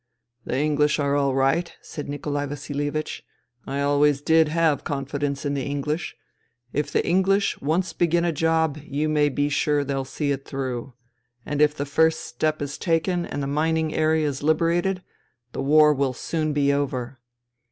"The 0.45 0.57
English 0.57 0.97
are 0.97 1.15
all 1.15 1.35
right," 1.35 1.71
said 1.83 2.09
Nikolai 2.09 2.47
Vasil 2.47 2.77
ievich." 2.91 3.21
I 3.67 3.81
always 3.81 4.19
did 4.23 4.47
have 4.47 4.83
confidence 4.83 5.45
in 5.45 5.53
the 5.53 5.61
English. 5.63 6.15
If 6.73 6.91
the 6.91 7.07
English 7.07 7.61
once 7.61 7.93
begin 7.93 8.25
a 8.25 8.31
job 8.31 8.79
you 8.83 9.07
may 9.07 9.29
be 9.29 9.47
sure 9.47 9.83
they'll 9.83 10.03
see 10.03 10.31
it 10.31 10.43
through. 10.43 10.95
And 11.45 11.61
if 11.61 11.75
the 11.75 11.85
first 11.85 12.21
step 12.21 12.63
is 12.63 12.79
taken 12.79 13.27
and 13.27 13.43
the 13.43 13.45
mining 13.45 13.93
area 13.93 14.27
is 14.27 14.41
liberated, 14.41 15.03
the 15.51 15.61
war 15.61 15.93
will 15.93 16.13
soon 16.13 16.51
be 16.51 16.73
over." 16.73 17.19